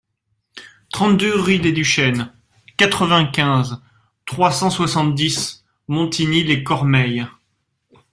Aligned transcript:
trente-deux 0.91 1.39
rue 1.39 1.59
des 1.59 1.71
Duchesnes, 1.73 2.33
quatre-vingt-quinze, 2.75 3.83
trois 4.25 4.51
cent 4.51 4.71
soixante-dix, 4.71 5.63
Montigny-lès-Cormeilles 5.89 7.27